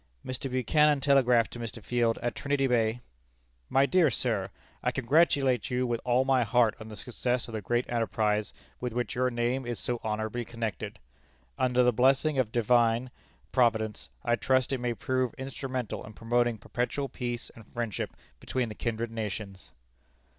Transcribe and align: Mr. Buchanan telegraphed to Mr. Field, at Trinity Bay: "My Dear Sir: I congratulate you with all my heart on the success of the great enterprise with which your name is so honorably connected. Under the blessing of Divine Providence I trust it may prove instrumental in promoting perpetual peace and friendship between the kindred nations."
Mr. 0.25 0.49
Buchanan 0.49 0.99
telegraphed 0.99 1.51
to 1.53 1.59
Mr. 1.59 1.79
Field, 1.83 2.17
at 2.23 2.33
Trinity 2.33 2.65
Bay: 2.65 3.01
"My 3.69 3.85
Dear 3.85 4.09
Sir: 4.09 4.49
I 4.81 4.89
congratulate 4.89 5.69
you 5.69 5.85
with 5.85 6.01
all 6.03 6.25
my 6.25 6.41
heart 6.43 6.75
on 6.79 6.87
the 6.87 6.95
success 6.95 7.47
of 7.47 7.53
the 7.53 7.61
great 7.61 7.87
enterprise 7.87 8.51
with 8.79 8.93
which 8.93 9.13
your 9.13 9.29
name 9.29 9.63
is 9.63 9.79
so 9.79 10.01
honorably 10.03 10.43
connected. 10.43 10.97
Under 11.59 11.83
the 11.83 11.93
blessing 11.93 12.39
of 12.39 12.51
Divine 12.51 13.11
Providence 13.51 14.09
I 14.25 14.35
trust 14.37 14.73
it 14.73 14.79
may 14.79 14.95
prove 14.95 15.35
instrumental 15.35 16.03
in 16.03 16.13
promoting 16.13 16.57
perpetual 16.57 17.07
peace 17.07 17.51
and 17.51 17.67
friendship 17.67 18.11
between 18.39 18.69
the 18.69 18.73
kindred 18.81 19.11
nations." 19.11 19.71